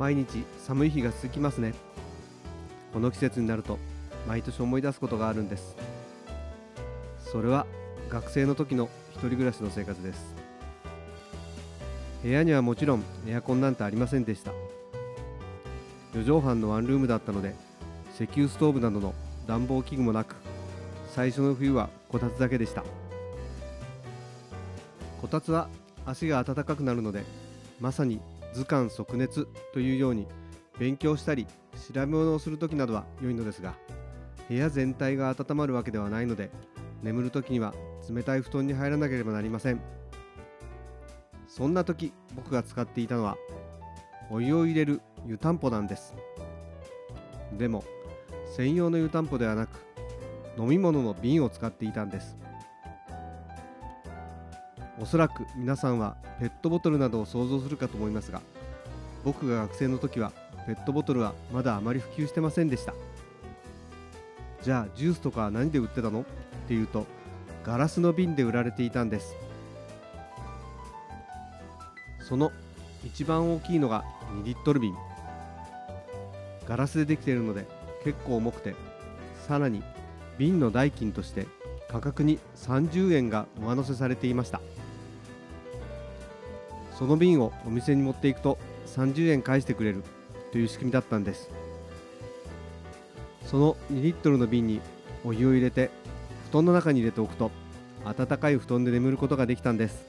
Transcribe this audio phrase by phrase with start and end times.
[0.00, 1.74] 毎日寒い日が続きますね。
[2.94, 3.78] この季節になると
[4.26, 5.76] 毎年思い出すことがあるんです。
[7.18, 7.66] それは
[8.08, 10.34] 学生の時の一人暮らしの生活です。
[12.22, 14.52] 部屋にはもちろんエアコンなんてありませんでした。
[16.14, 17.54] 4畳半のワンルームだったので
[18.14, 19.14] 石油ストーブなどの
[19.46, 20.34] 暖房器具もなく
[21.10, 22.84] 最初の冬はこたつだけでした。
[25.20, 25.68] こたつは
[26.06, 27.22] 足が暖かくなるので
[27.78, 30.26] まさに図鑑即熱というように
[30.78, 31.46] 勉強したり
[31.92, 33.74] 調べ物をする時などは良いのですが
[34.48, 36.50] 部屋全体が温まるわけではないので
[37.02, 37.74] 眠る時には
[38.12, 39.80] 冷たい布団に入らなければなりません。
[41.46, 43.36] そんな時僕が使っていたのは
[44.30, 46.14] お湯を入れる湯たんぽなんです。
[47.58, 47.84] でも
[48.56, 49.70] 専用の湯たんぽではなく
[50.56, 52.36] 飲み物の瓶を使っていたんです。
[55.00, 58.42] おそらく皆さんはペットボトルなどを想像するかと思いますが
[59.24, 60.30] 僕が学生の時は
[60.66, 62.92] ペットボトルはまだあまり普及してませんでした。
[64.62, 66.20] じゃあジュースとか何で売ってたの？
[66.20, 66.24] っ
[66.68, 67.06] ていうと
[67.64, 69.34] ガラスの瓶で売られていたんです。
[72.20, 72.52] その
[73.02, 74.04] 一番大きいのが
[74.42, 74.94] 2リットル瓶。
[76.68, 77.66] ガラスでできているので
[78.04, 78.74] 結構重くて
[79.48, 79.82] さらに
[80.38, 81.46] 瓶の代金として
[81.88, 84.60] 価格に30円が上乗せされていました。
[87.00, 90.04] その瓶をお店に持っていくと30円返してくれる
[90.52, 91.48] という仕組みだったんです。
[93.46, 94.82] その2リットルの瓶に
[95.24, 95.90] お湯を入れて
[96.50, 97.50] 布団の中に入れておくと
[98.04, 100.04] 暖かい布団で眠ることができたんです。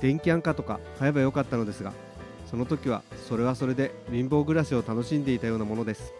[0.00, 1.92] 電気安価とか買えばよかったのですが
[2.48, 6.12] その時はそれはそれで貧乏暮らしを楽しんでいたようなものです。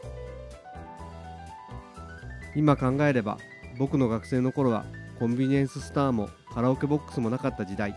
[2.56, 3.38] 今考えれば
[3.78, 4.84] 僕の学生の頃は
[5.20, 7.94] コンビニエンスストアもカラオケボックスもなかった時代。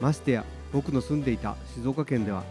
[0.00, 2.44] ましてや僕の住んでいた静岡県では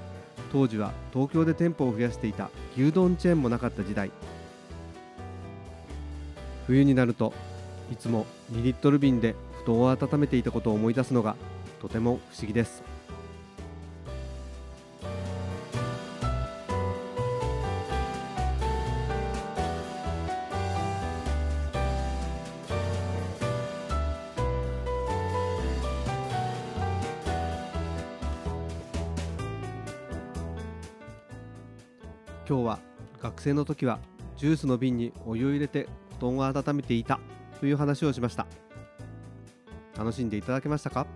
[0.52, 4.12] 当時は東京で店舗を増やしていた牛丼チェーンもなかった時代。
[6.68, 7.34] 冬になると
[7.92, 11.38] いつも2リットル瓶で布団を温めていたことを思い出すのが
[11.82, 12.97] とても不思議です。
[32.50, 32.80] 今日は
[33.22, 34.00] 学生の時は
[34.38, 37.20] ジュースの瓶にお湯を入れて布団を温めていた
[37.60, 38.48] という話をしました。
[39.98, 41.08] 楽しんでいただけましたか？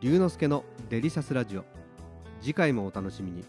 [0.00, 1.64] 龍之介のデリシャスラジオ。
[2.40, 3.44] 次回もお楽しみに。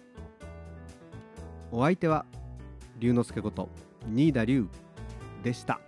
[1.71, 2.27] お相手は
[2.99, 3.69] 龍之介こと
[4.07, 4.67] 新田龍
[5.41, 5.79] でした。